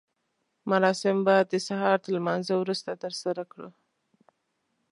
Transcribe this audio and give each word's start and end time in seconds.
مراسم 0.71 1.17
به 1.25 1.35
د 1.51 1.53
سهار 1.67 1.97
تر 2.03 2.11
لمانځه 2.17 2.53
وروسته 2.57 2.91
ترسره 3.03 3.43
کړو. 3.51 3.69